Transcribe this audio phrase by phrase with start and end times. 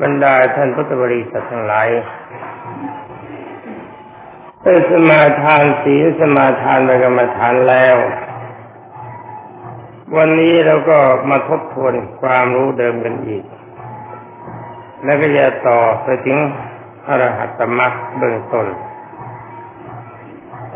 [0.00, 1.88] บรรดาท่านพุทธบริษัททั้งหลาย
[4.62, 7.96] ได้สมาทานศีลสมาทานไปกรรมฐานแล้ว
[10.16, 10.98] วันนี้เราก็
[11.30, 13.44] มาทบทวนความรู้เดิมกันอีก
[15.04, 16.38] แล้วก็จะต่อไปถึง
[17.08, 18.66] อรหัตมรรคเบื้องต้น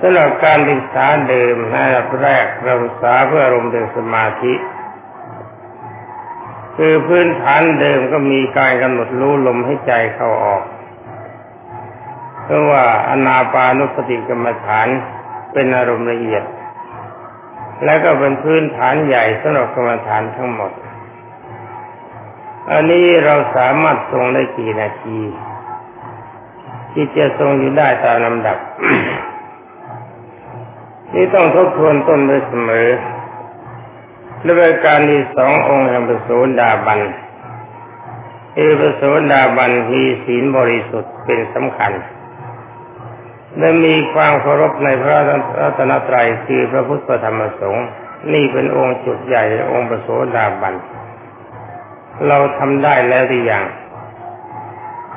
[0.01, 4.53] สำหรับการศึกษาเดิมในระดับแรกเราศึกษาเพื่ออารมณ์เดินสมาธิ
[6.77, 10.63] คือพื้นฐานเดิมก็มีการกำหนดรู้ลมให้ใจเข้าออก
[12.45, 14.89] เพราะว่าอนาปานุสติกรรมฐาน
[15.53, 16.43] เป็นอารมณ์ละเอียด
[17.85, 20.73] และก็เป็นพื้นฐานใหญ่สำหรับกรรมฐานทั้งหมด
[22.71, 25.21] อันนี้เราสามารถทรงได้กี่นาที
[26.93, 28.59] ที่จะทรงอยู่ได้ตามลำดับ
[31.15, 32.89] นี่ต้องทบทวนต้นไว้เสมอ
[34.47, 37.01] และรายการที่สององค์แห่งประโสดาบัน
[38.55, 41.93] เอประโสดาบันมีศีลบริสุทธิ์เป็นสำคัญ
[43.59, 45.17] และมีความเคารพในพระ
[45.61, 47.87] รัตนตรัยคือพระพุทธธรรมสงฆ์
[48.33, 50.75] นี่เป็นองค์จุดใหญ่องค์ประโสดาบัน
[52.27, 53.65] เราทำได้แล้วหรือยัง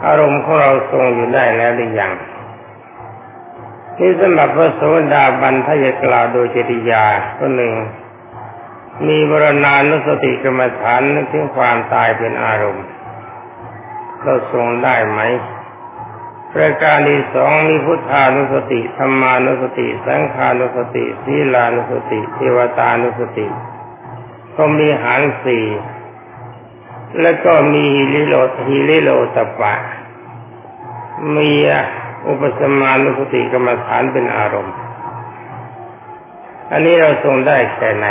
[0.05, 2.11] อารมณ์ของเราทรงอยู่ได้แล้วหรือยัง
[3.99, 4.81] นี่สำหรับพระโส
[5.13, 7.05] ดาบันถ้าจะกล่าวโดยจริยา
[7.39, 7.73] ก็หนึ่ง
[9.07, 12.85] มีบรณานุสติกรรมฐานนึกถึงความตายเป็นอารมณ์
[14.21, 15.21] เราทรงได้ไหม
[16.53, 23.47] ประการที่สองมีพุทธานุสติธรรมานุสติ สังขานุสติศีลานุสติเทวตานุสติ
[24.55, 25.65] ก็มีหารสี่
[27.21, 28.35] แล้วก็มีฮิริโล
[28.67, 29.73] ฮิริโลตปะ
[31.35, 31.51] มี
[32.27, 34.75] อุปสมานุสติกรรมฐานเป็นอารมณ์
[36.71, 38.07] อันนี้เราทรงได้แค่ไหน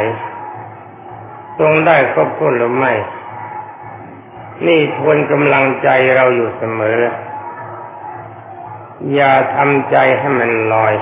[1.59, 2.93] ทรงได้ครบถ้วนหรือไม่
[4.67, 7.01] นี่ทวนกำลังใจเราอยู่เสมอ
[9.15, 10.95] อย่าทำใจให้มันลอย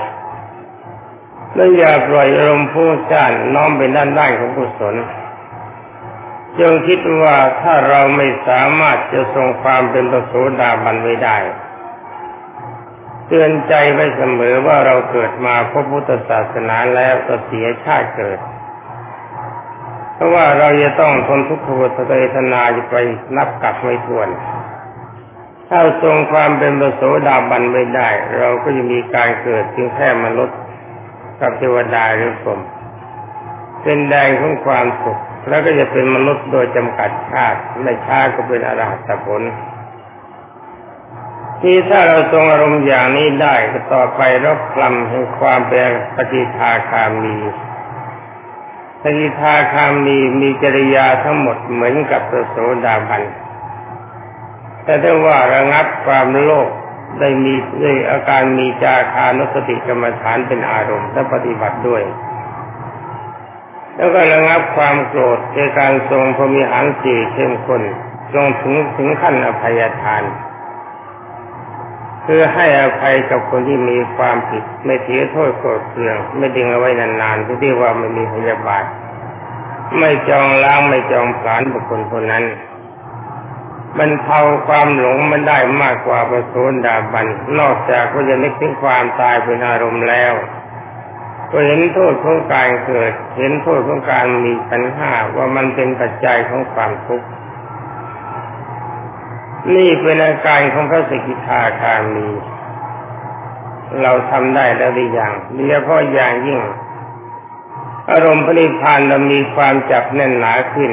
[1.55, 4.95] และอย่าปล่อยอารมณ์ผู้จ้านน้อมไปด้านด้านของกุศล
[6.59, 11.37] จงคิดว่าถ้าเราไม่สามารถจะทรงความเป็นประโสดาบันไว้ได้
[13.27, 18.39] เตือนใจไว้เสมอว่าเราเกิดมาพบพุทธศาสนาแล้วก็เสียชาติเกิด
[20.17, 21.67] เพราะว่าเราจะต้องทนทุกข
[22.09, 22.95] เวทนาจะไป
[23.37, 24.29] นับกลับไม่ถ้วน
[25.69, 30.57] ถ้าทรงความเป็นประโสดาบันไม่ได้ เราก็จะมีการเกิดเพียงแค่มนุษย์
[31.41, 32.59] กับเทวดาหรือพรหม
[33.83, 35.19] เป็นแดงของความสุข
[35.49, 39.41] แล้วก็จะเป็นมนุษย์โดยจำกัดชาติไม่ช้าก็เป็นอรหัตผล
[41.61, 47.35] ที่ถ้าเราทรงอารมณ์อย่างนี้ได้ก็ต่อไปรบกลำแห่งความเป็นปฏิทาคามี
[49.01, 53.23] ปฏิทาคามีมีจริยาทั้งหมดเหมือนกับพระโสดาบัน
[54.83, 56.69] แต่ถ้าว่าระงับความโลภ
[57.19, 62.03] ได้มีด้วยอาการมีจาคานุสติกรรมฐานเป็นอารมณ์และปฏิบัติด้วย
[63.95, 67.81] แล้วก็ระงับความโกรธในการทรงพรมีหันสีเข้มข้น
[68.33, 70.23] ทรงถึงถึงขั้นอภัยทาน
[72.27, 78.83] คือให้อภัยกับคนที่มีความผิด ไม่เสียโทษโกรธเคือง ไม่ดึงเอาไว้นานๆที่เรียกว่าไม่มีพยาบาท
[79.99, 82.45] ไม่จองล้างไม่จองผลานบุคคลคนนั้น
[83.97, 86.55] มันเทาความหลงมันได้มากกว่าประโส
[86.85, 87.27] ดาบัน
[87.59, 90.33] นอกจากก็จะนึกถึงความตายเป็นอารมณ์แล้ว
[91.51, 97.27] ก็เห็นโทษของการเกิด เห็นโทษของการมีปัญหาว่ามันเป็นปัจจัยของความทุกข์
[99.75, 102.27] นี่เป็นอาการของพระสกิทาคามี
[104.01, 106.59] เราทำได้แล้วหรือยังโดยเฉพาะอย่างยิ่ง
[108.11, 110.91] อารมณ์พระนิพานเรามีความจับแน่นหนาขึ้น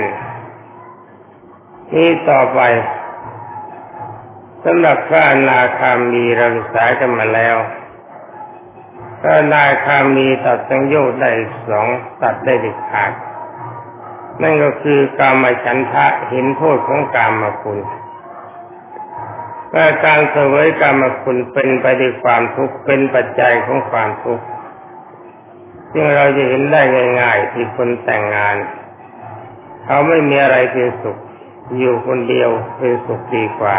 [1.95, 2.61] นี่ต่อไป
[4.65, 7.57] สำหรับพระอนาคามีเราศึกษากันมาแล้ว
[9.21, 11.31] พระอนาคามีตัดสังโยชน์ได้
[11.69, 11.87] สอง
[12.23, 13.13] ตัดได้เด็ดขาด
[14.43, 17.79] นั่นก็คือกามฉันทะเห็นโทษของกามาคุณ
[19.75, 24.45] ว่าการเสวยกรรมคุณเป็นไปด้วยความทุกข์เป็นปัจจัยของความทุกข์
[25.93, 26.81] ซึ่งเราจะเห็นได้
[27.21, 28.57] ง่าย ๆ ที่คนแต่งงาน
[29.85, 31.17] เขาไม่มีอะไรเป็นสุข
[31.79, 33.79] อยู่คนเดียวเป็นสุขดีกว่า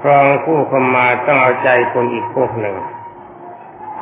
[0.00, 2.76] ครองคู่เข้ามาต้องเอาใจคนอีกพวกหนึ่ง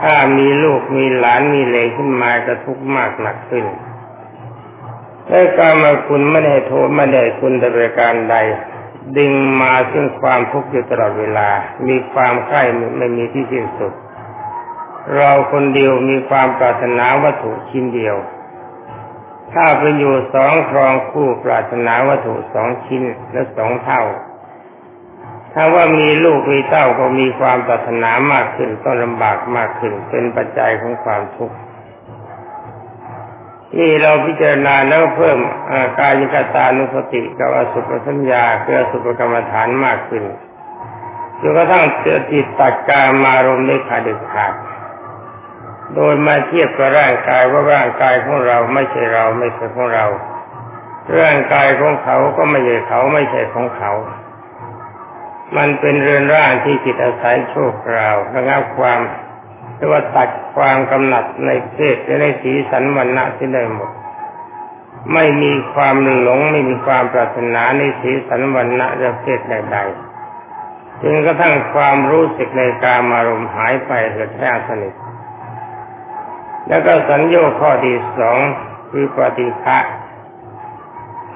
[0.01, 3.65] ถ้ามีลูกมีหลานมีเลขึ้นมาจะทุกข์มากหนักขึ้น
[5.27, 8.37] แต่การมาคุณไม่ได้โทษไม่ได้คุณแต่ประการใด
[9.17, 11.49] ดึงมาซึ่งความทุกข์อยู่ตลอดเวลา
[11.89, 12.63] มีความใกล้
[12.99, 13.93] ไม่มีที่สิ้นสุด
[15.17, 18.17] เราคนเดียวมีความปรารถนาวัตถุชิ้นเดียว
[19.53, 23.03] ถ้าเป็นอยู่สองครองคู่ปรารถนาวัตถุสองชิ้น
[23.33, 24.03] และสองเท่า
[25.53, 31.57] ถ้าว่ามีลูกมีเต้าก็มีความปรารถนามากขึ้นต้องลำบากมากขึ้นเป็นปัจจัยของความทุกข์
[33.77, 35.39] นี่เราพิจารณาแล้วเพิ่ม
[35.99, 40.25] กายกตานุสติกับอสุภสัญญาเพื่อสุภกรรมฐานมากขึ้น
[41.41, 44.53] จนกระทั่งเจอจิตตัดกามารมณ์ได้ขาดเด็ดขาด
[45.95, 50.07] โดยมาเทียบกับร่างกายว่าร่างกายของเราไม่ใช่เราไม่ใช่ของเรา
[51.21, 53.93] ร่างกายของเขาก็ไม่ใช่เขาไม่ใช่ของเขา
[55.57, 59.01] มันเป็นเรือนร่างที่จิตอาศัยโชคราวระงับความ
[59.79, 63.91] หรือว่าตัดความกำหนัดในเพศและในสีสันวันณะที่ได้หมด
[65.15, 74.95] ไม่มีความหลงไม่มีความปรารถนาในสีสันวันณะและเพศใดๆจนกระทั่งความรู้สึกในการมารมหายไปเหือแห้งสนิท
[76.69, 78.39] แล้วก็สัญญาข้อที่สอง
[78.91, 79.79] คือปฏิฆะ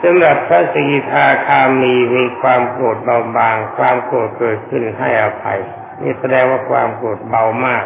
[0.02, 5.60] สำหรับพระสกิทาคามีมีความโกรธเบาบาง ความโกรธเกิดขึ้นให้อภัย
[6.02, 7.84] นี่แสดงว่าความโกรธเบามาก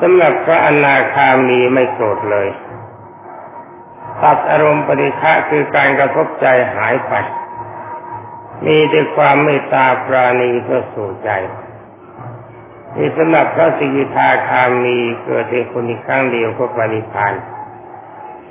[0.00, 2.48] สำหรับพระอนาคามีไม่โกรธเลย
[4.22, 7.12] ตัดอารมณ์ปฏิฆะคือการกระทบใจหายไป
[8.66, 11.30] มีแต่ความเมตตาปราณีเพื่อสู่ใจ
[12.96, 17.34] นี่สำหรับพระสิกิทาคามีเกิดเพียงคนอีกครั้งเดียวก็ปฏิพาน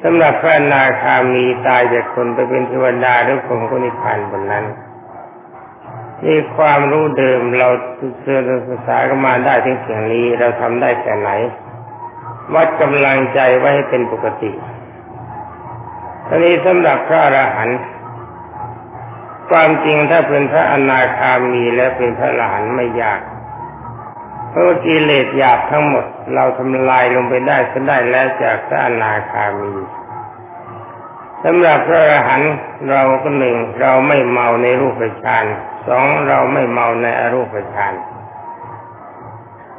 [0.04, 4.66] สำหรับพระนาคามีตายจากคนไปเป็นเทวดาหรือคนก็นิพพานบนนั้น
[6.26, 7.70] นี่ความรู้เดิมเรา
[8.22, 11.30] เรียนศึกษากันมาได้ถึงเสียงนี้ เราทำได้แค่ไหน
[12.54, 14.52] วัดกำลังใจไว้ให้เป็นปกติ
[16.28, 17.80] ทีนี้สำหรับพระอรหันต์
[19.50, 23.22] ความจริงถ้าเป็นพระอนาคามีและเป็นพระอรหันต์ไม่ยาก
[24.50, 29.74] เพราะกิเลสหยาบทั้งหมด เราทำลายลงไปได้ก็ได้แล้วจากพระอนาคามี
[31.46, 32.54] สำหรับพระอรหันต์
[32.90, 35.46] เราก็หนึ่งเราไม่เมาในรูปฌาน
[35.88, 37.94] สองเราไม่เมาในอรูปฌาน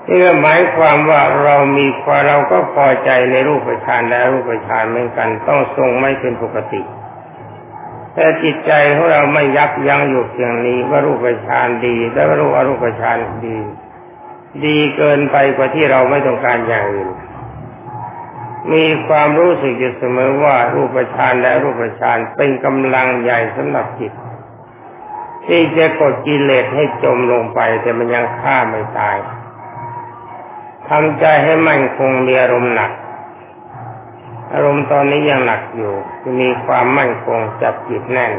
[0.07, 6.83] นี่ก็หมายความว่าเรามีความเราก็พอใจในรูปฌานและรูปฌานเหมือนกัน ต้องทรงไม่เป็นปกติ
[8.15, 13.17] แต่จิตใจของเราไม่ยับยั้งอยู่เพียงนี้ว่ารูปฌานดี และว่ารูปอรูปฌาน
[13.47, 13.59] ดี
[14.65, 17.09] ดีเกินไปกว่าที่เราไม่ต้องการอย่างอื่น
[18.73, 24.13] มีความรู้สึกอยู่เสมอว่ารูปฌานและรูปฌานเป็นกำลังใหญ่สำหรับจิต
[25.47, 29.17] ที่จะกดกิเลสให้จมลงไป แต่มันยังฆ่าไม่ตาย
[30.89, 32.93] ทำใจให้มั่นคงมีอารมณ์หนัก
[34.53, 35.95] อารมณ์ตอนนี้ยังหนักอยู่
[36.41, 38.33] มีความมั่นคงจับจิตแน่น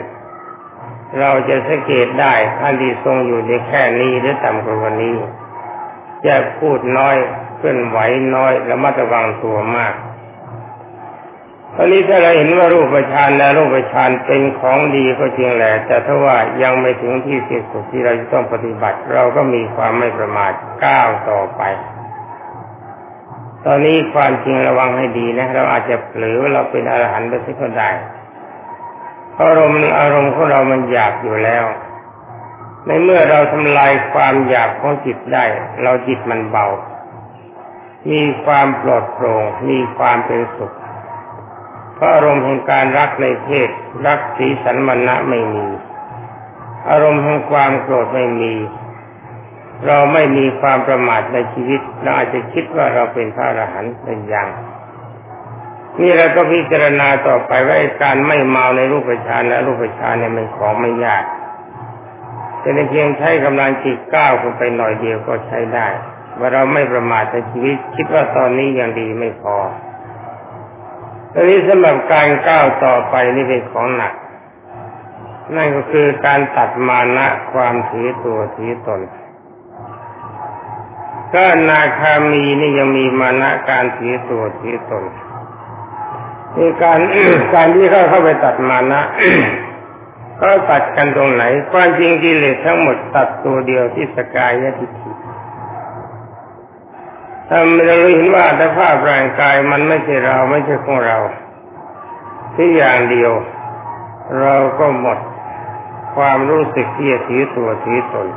[1.20, 5.16] เราจะสังเกตได้ท่านที่ทรงอยู่ในแค่นี้หรือต่ำกว่าวันนี้
[6.26, 7.16] จะพูดน้อย
[7.58, 7.98] เคลื่อนไหว
[8.36, 9.94] น้อยและมัดระวังตัวมาก
[11.76, 20.54] ตอนนี้ถ้าเราเห็นว่ารูปฌานและรูปฌานเป็นของดีก็จริงแหละ แต่ถ้าว่ายังไม่ถึงที่สิ้นสุดที่เราจะต้องปฏิบัติ เราก็มีความไม่ประมาท
[20.84, 21.62] ก้าวต่อไป
[23.66, 27.90] ตอนนี้ความจริงระวังให้ดีนะ เราอาจจะเผลอเราเป็นอรหันต์ไปสักก็ได้
[29.42, 31.66] อารมณ์อารมณ์ของเรามันหยาบอยู่แล้ว
[32.86, 35.44] ในเมื่อเราทำลายความหยาบของจิตได้
[35.84, 36.68] เราจิตมันเบา
[38.10, 40.74] มีความปลอดโปร่งมีความเป็นสุข
[42.04, 43.70] ราะอารมณ์แห่งการรักในเพศ
[44.06, 45.68] รักสีสันมันนะไม่มี
[46.90, 48.54] อารมณ์แห่งความโกรธไม่มี
[49.86, 54.48] เราไม่มีความประมาทในชีวิตเราอาจจะคิดว่าเราเป็นพระอรหันต์เป็นอย่าง
[56.00, 61.24] นี่เราก็พิจารณาต่อไปว่าการไม่เมาในรูปฌานและรูปฌานเนี่ยมันของไม่ยาก
[62.60, 65.88] แต่ในเพียงใช้กำลังจิตก้าวขึ้นไปหน่อยเดียวก็ใช้ได้
[66.40, 69.58] ว่าเราไม่ประมาทในชีวิต คิดว่าตอนนี้ยังดีไม่พอ
[71.34, 74.14] ทีนี้สำหรับการก้าวต่อไปนี่เป็นของหนัก
[75.56, 79.02] นั่นก็คือการตัดมานะความถือตัวถือตน
[81.34, 85.04] ก็นาคามีนี่ยังมีมานะการถือตัวถือตน
[86.58, 87.00] มีการ
[87.54, 89.02] การที่เขาเข้าไปตัดมานะ
[90.42, 95.12] ก็ตัดกันตรงไหนความจริงกิเลสทั้งหมดตัดตัวเดียวที่สกายยทิฏฐิ
[97.50, 101.18] ถ้าเราเห็นว่าอัตภาพร่างกายมันไม่ใช่เราไม่ใช่ของเรา
[102.56, 103.32] ที่อย่างเดียว
[104.42, 105.20] เราก็หมด
[106.16, 108.28] ความรู้สึกที่จะถือตัวถือตน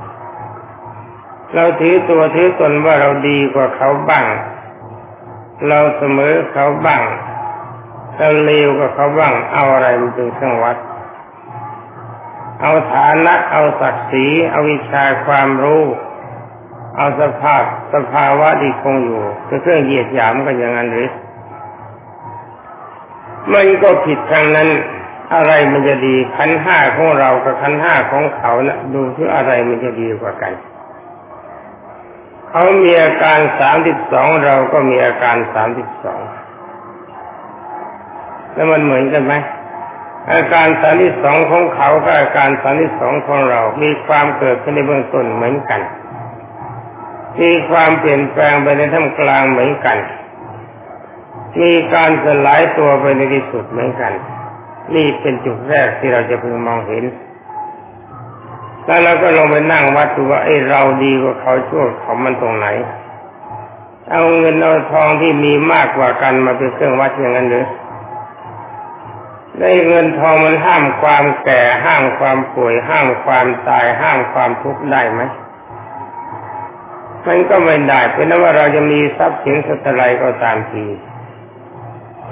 [1.54, 4.26] เราถือตัวถือตนว่าเราดีกว่าเขาบ้าง
[5.68, 7.02] เราเสมอเขาบ้าง
[8.18, 10.76] เราเลวกว่าเขาบ้าง เอาอะไรมันเป็นเครื่องวัด
[12.60, 15.82] เอาฐานะ เอาศักดิ์ศรี เอาวิชาความรู้
[16.96, 17.64] เอาสภาพ
[17.94, 21.08] สภาวะที่คงอยู่คือเครื่องเหยียดหยามกันอย่างนั้นหรือ
[23.52, 24.68] มันก็ผิดทางนั้น
[25.34, 30.52] อะไรมันจะดีขันห้าของเรากับขันห้าของเขานะ่ะ ดูที่อะไรมันจะดีกว่ากัน
[32.50, 36.20] เขามีอาการสามสิบสองเราก็มีอาการสามสิบสอง
[38.54, 39.34] แล้วมันเหมือนกันไหม
[40.32, 45.80] อาการสามที่สองของเขากับอาการสามที่สองของเรา มีความเกิดขึ้นในเบื้องต้นเหมือนกัน
[47.40, 49.98] มีความเปลี่ยนแปลงไปในท่ามกลางเหมือนกัน
[51.60, 54.12] มีการสลายตัวไปในที่สุดเหมือนกัน
[54.94, 57.04] นี่เป็นจุดแรกที่เราจะพึงมองเห็น
[58.84, 62.66] แล้วเราก็ลงไปนั่งวัดดูว่าไอ้เราดีกว่าเขาชั่วเขามันตรงไหน
[64.10, 67.66] เอาเงินเอาทองที่มีมากกว่ากันมาเป็นเครื่องวัดอย่างนั้นหรือ
[69.60, 75.22] ได้เงินทองมันห้ามความแก่ห้ามความป่วยห้ามความตายห้ามความทุกข์ได้ไหม
[77.26, 80.86] มันก็ไม่ได้เป็นว่าเราจะมีทรัพย์สินสักไรก็ตามที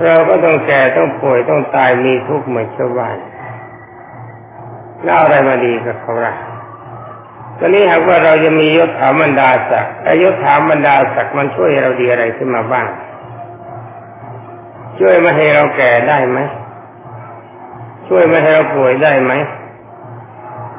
[0.05, 3.17] เราก็ต้องแก่ต้องป่วยต้องตายมีทุกข์เหมือนชาวบ้าน
[5.05, 6.35] แล้วอะไรมาดีกับเขาล่ะ
[7.59, 12.87] ตอนนี้หากว่าเราจะมียศถาบรรดาศักดิ์อายศถาบรรดาศักดิ์มันช่วยเราดีอะไรขึ้นมาบ้าง
[14.99, 16.39] ช่วยมาให้เราแก่ได้ไหม
[18.09, 19.33] ช่วยม่ให้เราป่วยได้ไหม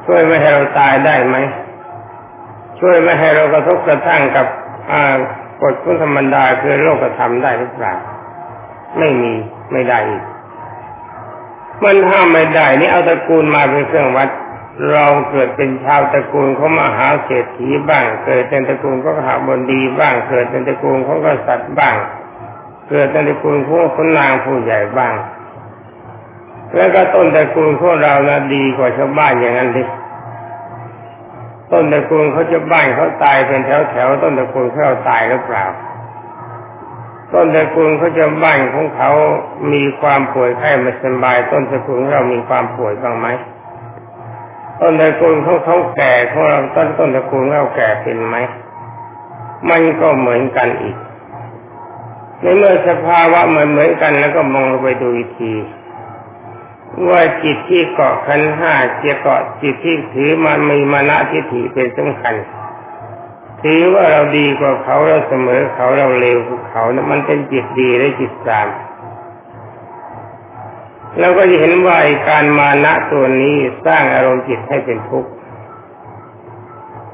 [0.06, 1.36] ช่วยม่ให้เราตายได้ไหม
[2.80, 4.46] ช่วยไม่ให้เรากระทบกระทั่งกับ
[5.62, 7.94] กฎคุณธรรมดาคือโลกธรรมได้หรือเปล่า
[8.98, 9.32] ไม่มี
[9.72, 10.22] ไม่ได้อีก
[11.84, 14.28] มันห้ามไม่ได้นี่เอาตระกูลมาเป็นเครื่องวัด
[14.92, 21.96] เราเกิดเป็นชาวตระกูลของมหาเศรษฐีบ้าง เกิดเป็นตระกูลของขหาบดีบ้าง เกิดเป็นตระกูลของกษัตริย์บ้าง
[22.90, 25.14] เกิดเป็นตระกูลของคนนางผู้ใหญ่บ้าง
[26.74, 29.82] แล้วก็ต้นตระกูลของเรานะดีกว่าชาวบ้านอย่างนั้นดิ
[31.72, 35.64] ต้นตระกูลเขาจะบ้านเขาตายเป็นแถวแถวต้นตระกูลเขาตายหรือเปล่า
[37.32, 39.10] ต้นตระกูลเขาจะบ้านของเขา
[39.72, 43.28] มีความป่วยไข้ไม่สบาย ต้นตระกูลเรามีความป่วยบ้างไหม
[44.80, 48.36] ต้นตระกูลเขาเขาแก่ของเราต้นต้นตระกูลเราแก่เป็นไหม
[49.70, 50.96] มันก็เหมือนกันอีก
[52.40, 55.52] ในเมื่อสภาวะเหมือนเหมือนกันแล้วก็มองไปดูอีกที
[57.08, 58.72] ว่าจิตที่เกาะขันห้า
[59.04, 62.34] จะเกาะจิตที่ถือมันมีมานะทิฏฐิเป็นสำคัญ
[63.62, 68.68] ถือว่าเราดีกว่าเขาเราเสมอเขาเราเลวกว่าเขานะมันเป็นจิตดีและจิตสาม
[71.20, 71.96] เราก็จะเห็นว่า
[72.28, 75.30] การมานะตัวนี้สร้างอารมณ์จิตให้เป็นทุกข์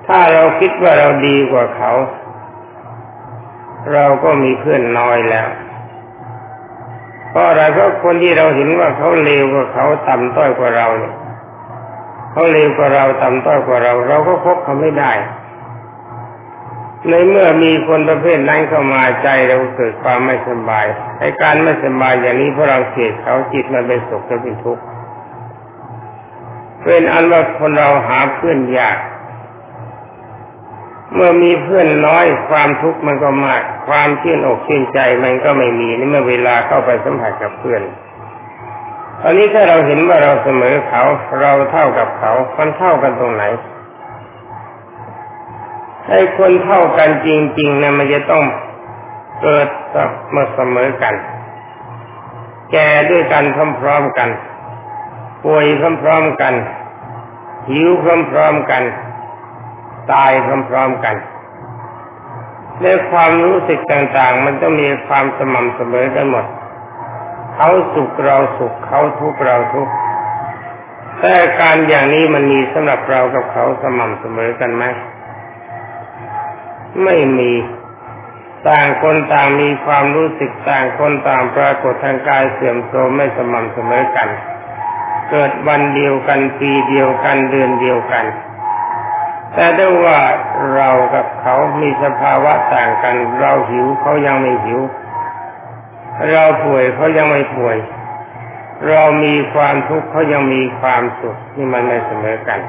[0.06, 1.92] ถ้าเราคิดว่าเราดีกว่าเขา
[3.92, 5.48] เราก็มีเพื่อนน้อยแล้ว
[7.32, 11.14] เพราะอะไรเพราะคนที่เราเห็นว่าเขาเลวกว่าเขาต่ำต้อยกว่าเราเนี่ย
[12.32, 15.12] เขาเลวกว่าเราต่ำต้อยกว่าเรา เราก็พบเขาไม่ได้
[17.08, 20.86] ในเมื่อมีคนประเภทนั้นเข้ามาใจเราเกิดความไม่สบาย
[21.20, 24.82] ไอ้การไม่สบายอย่างนี้เพราะเราเสียเขาจิตมันเป็นสุขและเป็นทุกข์
[26.84, 28.98] เป็นอันว่าคนเราหาเพื่อนยาก
[31.14, 37.82] เมื่อมีเพื่อนน้อยความทุกข์มันก็มาก ความชื่นอกชื่นใจมันก็ไม่มีนี่เมื่อเวลาเข้าไปสัมผัสกับเพื่อน
[39.22, 41.02] ตอนนี้ถ้าเราเห็นว่าเราเสมอเขา
[41.40, 43.44] เราเท่ากับเขามันเท่ากันตรงไหน
[46.08, 47.28] ไอ้คนเท่ากันจ
[47.58, 48.44] ริงๆนะมันจะต้อง
[49.42, 49.68] เกิด
[50.34, 51.14] มาเสมอกัน
[52.72, 53.44] แก่ด้วยกัน
[53.80, 54.30] พร้อมๆกัน
[55.44, 55.66] ป่วย
[56.02, 56.54] พร้อมๆกัน
[57.68, 58.04] หิวพ
[58.36, 58.82] ร้อมๆกัน
[60.12, 60.30] ตาย
[60.68, 61.16] พร้อมๆกัน
[62.82, 66.46] ในความรู้สึกต่างๆ มันต้องมีความสม่ำเสมอกันหมด
[67.54, 69.92] เขาสุขเราสุขเขาทุกข์เราทุกข์
[71.20, 74.84] แต่การอย่างนี้มันมีสำหรับเรากับเขาสม่ำเสมอกันไหม
[77.04, 77.52] ไม่มี
[78.68, 84.28] ต่างคนต่างมีความรู้สึกต่างคนต่างปรากฏทางกายเสื่อมโทรมไม่สม่ำเสมอกัน
[85.30, 88.24] เกิดวันเดียวกันปีเดียวกันเดือนเดียวกัน
[89.54, 90.18] แต่ได้ว่า
[90.74, 94.80] เรากับเขามีสภาวะต่างกัน เราหิวเขายังไม่หิว
[96.30, 97.76] เราป่วยเขายังไม่ป่วย
[98.88, 102.60] เรามีความทุกข์เขายังมีความสุขนี่มันไม่เสมอกัน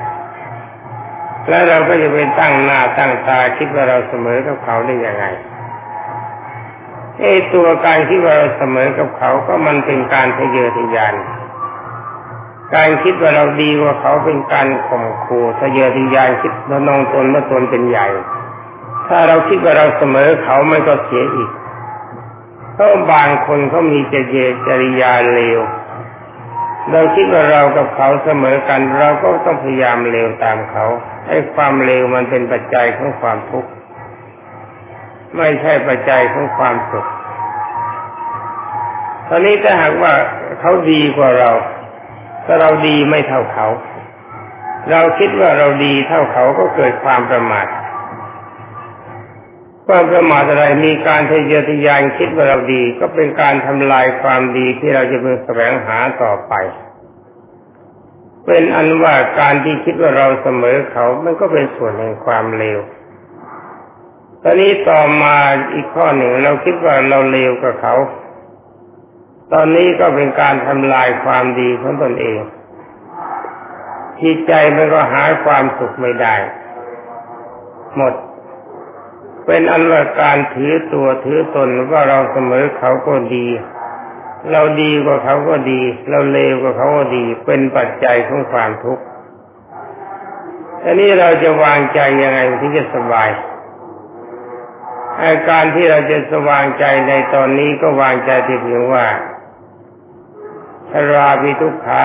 [1.49, 5.25] แล้วเราก็จะไปตั้งหน้าตั้งตาคิดว่าเราเสมอกับเขาได้ยังไง
[7.19, 11.13] ไอ้ตัวการคิดว่าเราเสมอกับเขาก็มันเป็นการทะเยอทะยาน
[12.75, 18.07] การคิดว่าเราดีกว่าเขาเป็นการข่มขู่ทะเยอทะยานคิดว่านองตนเมื่อตนเป็นใหญ่
[19.07, 21.49] ถ้าเราคิดว่าเราเสมอเขาไม่ก็เสียอีก
[22.73, 24.37] เพราะบางคนเขามีเจเย
[24.67, 25.61] จริยาเลว
[26.91, 30.85] เราคิดว่าเรากับเขาเสมอกัน เราก็ต้องพยายามเลวตามเขา
[31.27, 33.69] ให้ความเลวมันเป็นปัจจัยของความทุกข์
[35.37, 37.05] ไม่ใช่ปัจจัยของความสุข
[39.27, 40.13] ตอนนี้ถ้าหากว่า
[40.59, 41.51] เขาดีกว่าเรา
[42.45, 43.67] ถ้าเราดีไม่เท่าเขา
[44.91, 47.67] เราคิดว่าเราดีเท่าเขาก็เกิดความประมาท
[49.87, 56.53] ความประมาทอะไรมีการทะเยอทะยานคิดว่าเราดี ก็เป็นการทำลายความดีที่เราจะเป็นแสวงหาต่อไป
[58.45, 62.79] เป็นอันว่าการที่คิดว่าเราเสมอเขา มันก็เป็นส่วนแห่งความเลว
[64.43, 65.35] ตอนนี้ต่อมา
[65.73, 67.95] อีกข้อหนึ่งเราคิดว่าเราเลวกับเขา
[69.51, 72.39] ตอนนี้ก็เป็นการทำลายความดีของตนเอง
[74.21, 76.35] จิตใจมันก็หาความสุขไม่ได้
[77.97, 78.13] หมด
[79.45, 83.47] เป็นอันว่าการถือตัวถือตนว่าเราเสมอเขาก็ดี
[84.51, 89.03] เราดีกว่าเขาก็ดี เราเลวกว่าเขาก็ดี เป็นปัจจัยของความทุกข์
[90.83, 93.29] อันนี้เราจะวางใจยังไงที่จะสบาย
[95.21, 99.05] อาการที่เราจะสว่างใจในตอนนี้ก็วางใจที่เพียงว่า
[101.11, 102.03] ราพิทุกขา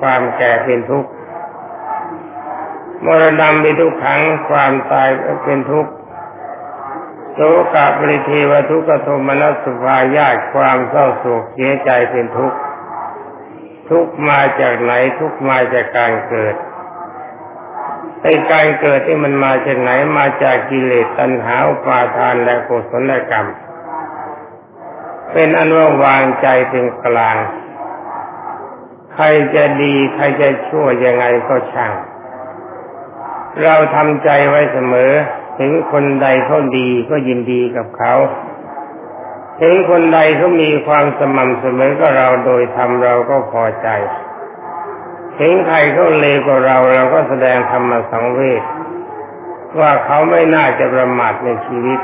[0.00, 1.10] ความแก่เป็นทุกข์
[3.04, 5.08] มรณะเป็นทุกขังความตาย
[5.44, 5.92] เป็นทุกข์
[7.34, 7.40] โส
[7.74, 12.58] กะปริเทวทุกขโทมนัสสุภายาตความเศร้าโศกเสียใจเป็นทุกข์
[13.90, 16.54] ทุกมาจากไหนทุกมาจากการเกิด
[18.22, 23.48] ไอ้การเกิดที่มันมาจากไหนมาจากกิเลสตัณหาอุปาทานและกุศลกรรม
[25.32, 27.36] เป็นอันว่าวางใจเป็นกลาง
[29.14, 31.92] ใครจะดีใครจะชั่วยังไงก็ช่าง
[33.62, 35.12] เราทำใจไว้เสมอ
[35.58, 38.14] ถึงคนใดเขาดีก็ยินดีกับเขา
[39.60, 43.88] ถึงคนใดเขามีความสม่ำเสมอก็เราโดยทำเราก็พอใจ
[45.36, 48.62] เห็นใครเขาเลวกว่าเราเราก็แสดงธรรมสังเวช
[49.80, 52.00] ว่าเขาไม่น่าจะประมาทในชีวิต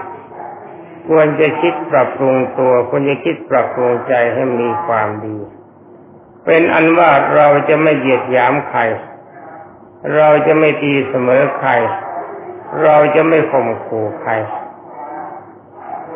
[1.09, 5.37] ควรจะคิดปรับปรุงตัวควรจะคิดปรับปรุงใจให้มีความดี
[6.51, 8.81] เป็นอันว่าเราจะไม่เหยียดหยามใคร
[10.17, 11.71] เราจะไม่ตีเสมอใคร
[12.83, 14.33] เราจะไม่ข่มขู่ใคร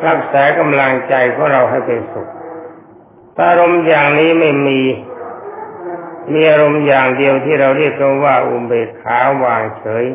[0.07, 2.27] รักษากำลังใจของเราให้เป็นสุข
[3.39, 4.81] อารมณ์อย่างนี้ไม่มี
[6.33, 10.05] มีอารมณ์อย่างเดียวที่เราเรียกกันว่าอุเบกขาวางเฉย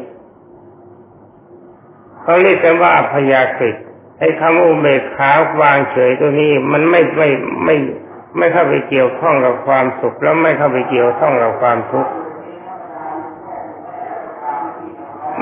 [2.22, 3.70] เขาเรียกกันว่าพยากฤิ
[4.18, 7.28] ไอ้คำอุเบกขาวางเฉยตัวนี้มันไม่ไม่
[7.64, 8.08] ไม่ไม่
[8.40, 12.12] ม่เข้าไปเกี่ยวข้องกับความสุขแล้วไม่เข้าไปเกี่ยวข้องกับความทุกข์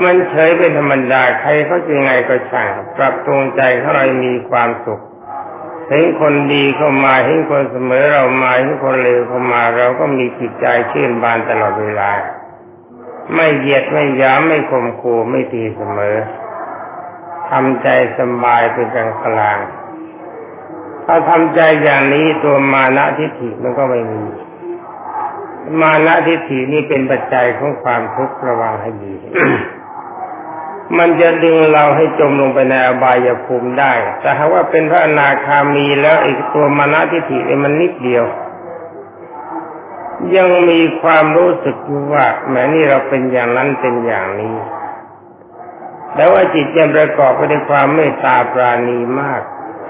[0.03, 5.01] มันเฉยเป็นธรรมดาใครเขาจะไงก็ช่างปรับตรงใจเขาเรามีความสุข
[5.89, 12.11] เห็นคนดีเข้ามาเห็นคนเสมอเรามาเห็นคนเลวเข้ามาเราก็มีจิตใจชื่นบานตลอดเวลา
[13.33, 16.17] ไม่เหยียดไม่ย้ำไม่ข่มขู่ไม่ตีเสมอ
[17.49, 19.57] ทำใจสบายเป็นกลางกลาง
[21.07, 24.23] ถ้าทำใจอย่างนี้ตัวมานะทิฏฐิมันก็ไม่มี
[25.81, 29.13] มานะทิฏฐินี่เป็นปัจจัยของความทุกข์ระวังให้ดี
[30.97, 38.25] มันจะดึงเราให้จมลงไปในอบายภูมิได้ แต่หากว่าเป็นพระอนาคามีแล้วอีกตัวมานะทิฏฐิมันนิดเดียว
[40.35, 41.77] ยังมีความรู้สึก
[42.13, 44.55] ว่าแม้นี่เราเป็นอย่างนั้นเป็นอย่างนี้
[46.15, 49.41] แต่ว่าจิตยังประกอบไปด้วยความเมตตาปราณีมาก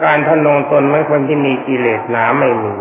[0.03, 2.73] การทนงตนเหมือนคนที่มีกิเลสหนาไม่มี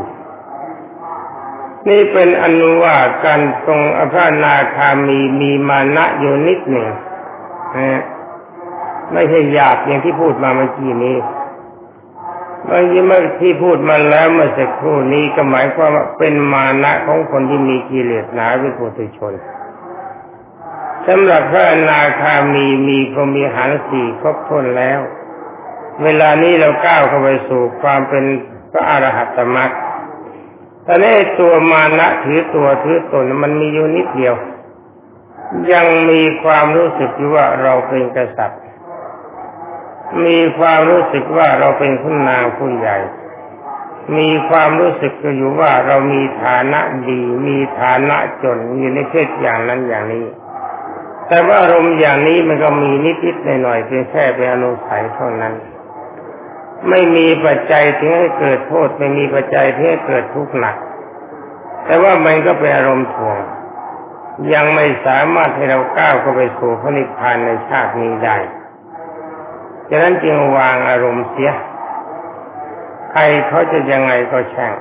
[1.89, 6.89] นี่เป็นอนุว่าการทรงอภานาคามีมีมานะอยู่นิดหนึ่ง
[9.13, 11.17] ไม่ใช่หยาบอย่างที่พูดมาเมื่อกี้นี้
[12.71, 19.33] บางทีเมื่อที่พูดมาแล้วเมื่อสักครู่นี้ก็หมายความว่าเป็นมานะของคนที่มีกิเลสหนาวิปุถุชน
[21.07, 25.01] สำหรับพระอนาคามีมีพรมีหารสี่ครบถ้วนแล้ว
[26.05, 28.25] เวลานี้เราก้าวเข้าไปสู่ความเป็น
[28.73, 29.71] พระอรหัตมรรค
[30.87, 31.07] ต่ใน
[31.39, 34.35] ตัวมานะถือตัวถือตนมันมีอยู่นิดเดียว
[35.73, 38.63] ยังมีความรู้สึกอยู่ว่าเราเป็นกษัตริย์
[40.25, 42.97] มีความรู้สึกว่าเราเป็นคุณนางผู้ใหญ่
[44.19, 50.27] มีความรู้สึกอยู่ว่าเรามีฐานะดี มีฐานะจนอยู่ในเพศอย่างนั้นอย่างนี้
[51.29, 52.91] แต่ว่าอารมณ์อย่างนี้มันก็มี
[53.25, 55.55] นิดๆหน่อยๆเพียงแค่เป็นอนุสัยเท่านั้น
[56.89, 60.77] ไม่มีปัจจัยที่ให้เกิดโทษ ไม่มีปัจจัยที่ให้เกิดทุกข์หนัก
[61.85, 63.39] แต่ว่ามันก็เป็นอารมณ์ถ่วง
[64.53, 68.37] ยังไม่สามารถให้เราก้าวเข้าไปสู่พระนิพพานในชาตินี้ได้
[69.89, 71.53] ฉะนั้นจึงวางอารมณ์เสีย
[73.11, 74.75] ใครเขาจะยังไงก็ช่าง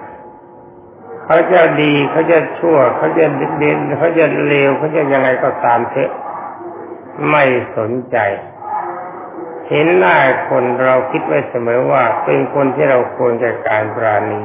[1.26, 3.26] เขาจะดีเขาจะชั่ว เขาจะ
[3.58, 6.12] เด่นเขาจะเลวเขาจะยังไงก็ตามเถอะ
[7.30, 7.44] ไม่
[7.78, 8.18] สนใจ
[9.70, 10.18] เห็นหน้า
[10.50, 14.44] คนเราคิดไว้เสมอว่าเป็นคนที่เราควรแก่การปราณี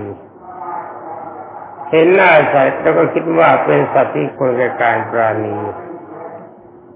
[1.90, 5.56] เห็นหน้าสัตว์แล้วก็คิดว่าเป็นสัตว์ที่ควรแก่การปราณี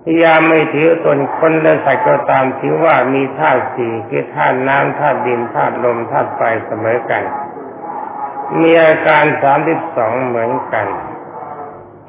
[0.02, 7.24] พยายามไม่ถือตนคนและสัตว์ก็ตามถือว่ามีธาตุสี่คือธาตุน้ำธาตุดินธาตุลมธาตุไฟเสมอกัน
[8.60, 10.86] มีอาการสามสิบสองเหมือนกัน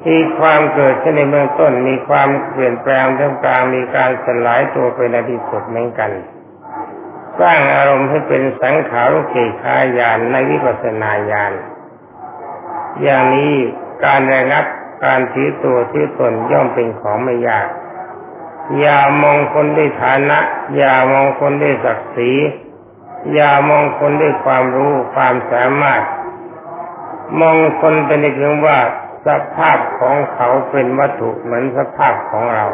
[0.08, 6.10] มีความเกิดขึ้นในเบื้องต้น มีความเปลี่ยนแปลงท่ามกลางมีการสลายตัวไปในที่สุดเหมือนกัน
[7.40, 11.52] สร้างอารมณ์ให้เป็นสังขารุกิขายานในวิปัสสนาญาณ
[13.02, 13.54] อย่างนี้
[14.04, 14.64] การระงับ
[15.04, 17.68] การถือตัวถือตนย่อมเป็นของไม่ยาก
[18.78, 20.38] อย่ามองคนด้วยฐานะ
[20.76, 22.32] อย่ามองคนด้วยศักดิ์ศรี
[23.34, 26.02] อย่ามองคนด้วยความรู้ความสามารถ
[27.40, 28.78] มองคนเป็นเพียงว่า
[29.26, 32.66] สภาพของเขาเป็นวัตถุเหมือนสภาพของเรา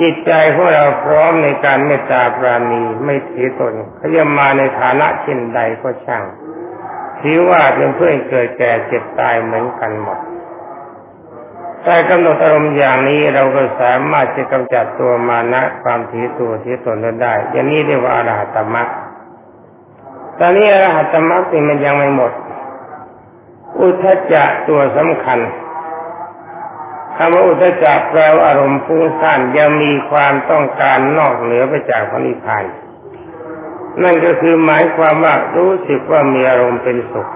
[0.00, 6.24] จิตใจของเราพร้อมในการเมตตาปราณีไม่ถือตนเขาจะมาในฐานะเช่นใดก็ช่าง
[7.20, 10.18] ถือว่าเป็นเพื่อนเกิดแก่เจ็บตายเหมือนกันหมด
[11.84, 18.88] ถ้ากำหนดอารมณ์อย่างนี้เราก็สามารถจะกำจัดตัวมานะความถือตัวถือตนได้ อย่างนี้เรียกว่าอรหัตมรรค
[20.38, 22.32] ตอนนี้อรหัตมรรคนี่มันยังไม่หมด
[23.80, 25.38] อุทจจะตัวสำคัญ
[27.16, 32.64] คำว่าอุทจจะแปลว่าอารมณ์ฟุ้งซ่านยังมีความต้องการนอกเหนือไปจากพระนิพพาน
[34.02, 37.28] นั่นก็คือหมายความว่ารู้สึกว่ามีอารมณ์เป็นสุข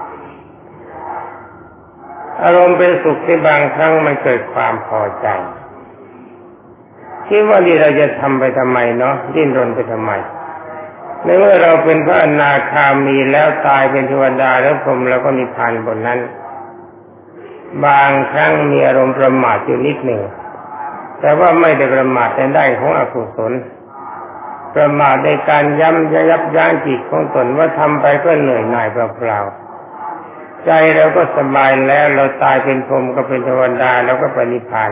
[2.43, 5.27] อารมณ์เป็นสุขที่บางครั้งมันเกิดความพอใจ
[7.27, 10.11] คิดว่านี่เราจะทำไปทำไมเนาะดิ้นรนไปทำไม
[11.25, 16.19] ในเมื่อเราเป็นพระอนาคามีแล้วตายเป็นเทวดาแล้วพรมแล้วก็นิพพานบนนั้น
[17.85, 20.21] บางครั้งมีอารมณ์ประมาทอยู่นิดหนึ่ง
[21.19, 23.53] แต่ว่าไม่ได้ประมาทในได้ของอกุศล
[24.75, 34.91] ประมาทในการย้ำยับยั้งจิตของตนว่าทำไปก็เหนื่อยหน่ายเปล่าๆใจเราก็สบายแล้วเราตายเป็นพรหมก็เป็นเทวดาแล้วก็ปณิพาน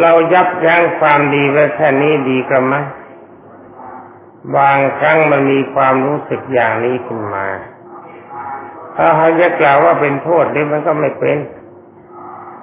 [0.00, 2.84] เรายับยั้งความดีไว้แค่นี้ดีกระมัง
[4.56, 7.46] บางครั้งมันมีความรู้สึกอย่างนี้ขึ้นมา
[8.96, 11.38] ถ้าเขาจะกล่าวว่าเป็นโทษนี่มันก็ไม่เป็น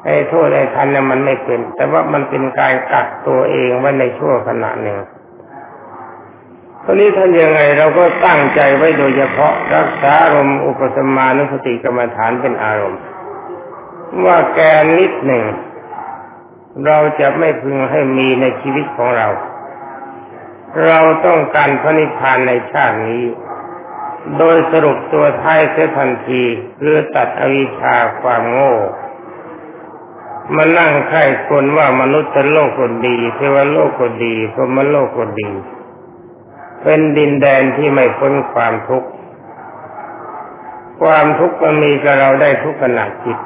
[0.05, 4.97] ไอ้โทษไอ้ทันเนี่ยมันไม่เป็น แต่ว่ามันเป็นการกัดตัวเองไว้ในชั่วขณะหนึ่ง
[6.83, 13.01] ตอนนี้ท่านยังไงเราก็ตั้งใจไว้โดยเฉพาะรักษาอารมณ์อุปสมานุสติกรรมฐานเป็นอารมณ์
[14.25, 14.59] ว่าแก
[14.97, 15.43] นิดหนึ่ง
[16.85, 19.27] เราจะไม่พึงให้มีในชีวิตของเรา
[20.83, 23.23] เราต้องการพระนิพพานในชาตินี้
[24.37, 26.43] โดยสรุปตัวท้ายเสียทันที
[26.79, 28.75] คือตัดอวิชชาความโง่
[30.55, 35.49] มานั่งไข้คนว่ามนุษย์โลกคนดีเทวโลกคนดีพรหมโลกคนดี
[36.83, 39.09] เป็นดินแดนที่ไม่พ้นความทุกข์
[41.01, 43.37] ความทุกข์มันมีกับเราได้ทุกขณะจิต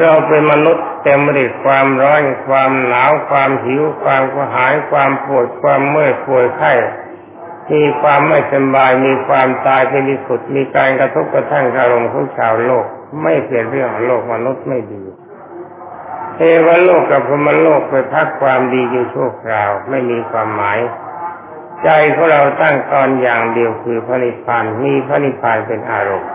[0.00, 6.72] เราเป็นมนุษย์เต็มไปด้วยความร้อนความหนาวความหิวความกระหายความปวดความเมื่อยป่วยไข้
[7.72, 12.86] มีความไม่สบายมีความตายเป็นที่สุดมีการกระทบกระทั่งอารมณ์ของชาวโลก
[13.22, 15.02] ไม่เปลี่ยนเรื่องโลกมนุษย์ไม่ดี
[16.34, 20.78] เทวโลกกับพรมโลกไปพักความดีอยู่ชั่วคราวไม่มีความหมาย
[21.84, 26.30] ใจของเราตั้งตอนอย่างเดียวคือพระนิพพานมีพระนิพพานเป็นอารมณ์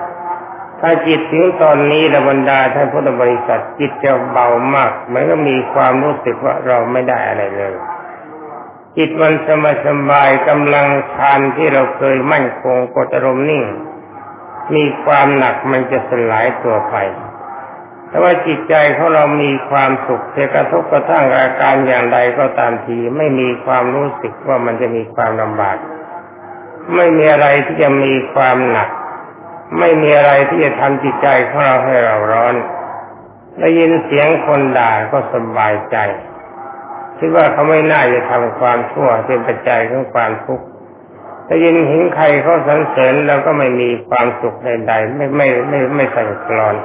[0.82, 7.74] ถ้าจิตถึงตอนนี้ระบรรดาท่านพุทธบริษัทจิตจะเบามากเหมือนก็มีความรู้สึกว่าเราไม่ได้อะไรเลย
[8.98, 13.63] จิตมันสบายสบายกำลังฌานที่เราเคยมั่นคงกดอารมณ์นิ่ง
[14.76, 16.96] มีความหนักมันจะสลายตัวไป
[18.10, 25.78] แต่ว่าจิตใจของเรามีความสุขจะกระทบกระทั่งอาการอย่างใดก็ตามทีไม่มีความรู้สึกว่ามันจะมีความลำบาก
[26.96, 28.89] ไม่มีอะไรที่จะมีความหนัก
[29.78, 32.56] ไม่มีอะไรที่จะทำจิตใจของเราให้เราร้อน
[33.60, 35.98] ได้ยินเสียงคนด่าก็สบายใจ
[37.18, 40.66] คิดว่าเขาไม่น่าจะทำความชั่วเป็นปัจจัยของความทุกข์
[41.48, 46.76] ได้ยินเห็นใครเขาสรรเสริญเราก็ไม่มีความสุขใดๆไม่ไม่ไม่ไม่สั่นคลอน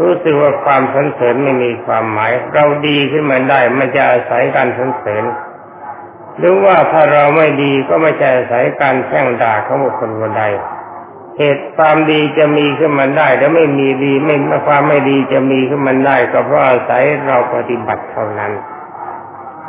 [0.00, 5.24] รู้สึกว่าความสรรเสริญไม่มีความหมาย เราดีขึ้นมาได้ไม่จะอาศัยการสรรเสริญ
[6.38, 10.44] หรือว่าถ้าเราไม่ดีก็ไม่ใช่อาศัยการแช่งด่าของบุคคลคนใด
[11.42, 18.52] เหตุความดีจะมีขึ้นมาได้ แล้วไม่มีดีไม่ความไม่ดีจะมีขึ้นมาได้ ก็เพราะอาศัยเราปฏิบัติเท่านั้น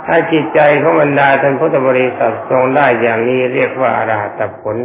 [0.05, 4.77] ถ้าจิตใจของบรรดาท่านพุทธบริษัททรงได้อย่างนี้เรียกว่าอรหัตผล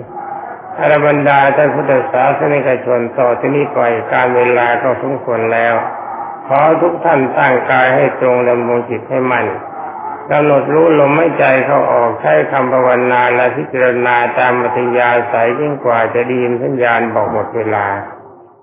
[0.79, 3.79] อรบรรดาท่านพุทธศาสนิกชนต่อที่นี้ไป
[4.13, 5.75] การเวลาก็สมควรแล้ว
[6.49, 9.47] ขอทุกท่านตั้งกายให้ตรงดำรงจิตให้มั่น
[10.31, 17.87] กำหนดรู้ลมไม่ใจเข้าออกใช้คำภาวนาและพิจารณาตามมัธยาสายยิ่งกว่าจะดีนสัญญาณบอกหมดเวลา